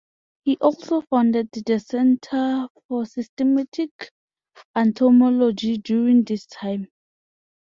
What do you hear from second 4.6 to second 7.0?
Entomology during this time.